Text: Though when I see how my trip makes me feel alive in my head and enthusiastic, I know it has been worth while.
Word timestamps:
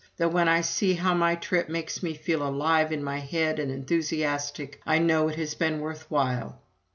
Though 0.17 0.29
when 0.29 0.49
I 0.49 0.61
see 0.61 0.95
how 0.95 1.13
my 1.13 1.35
trip 1.35 1.69
makes 1.69 2.01
me 2.01 2.15
feel 2.15 2.41
alive 2.41 2.91
in 2.91 3.03
my 3.03 3.19
head 3.19 3.59
and 3.59 3.71
enthusiastic, 3.71 4.81
I 4.83 4.97
know 4.97 5.27
it 5.27 5.35
has 5.35 5.53
been 5.53 5.79
worth 5.79 6.09
while. 6.09 6.59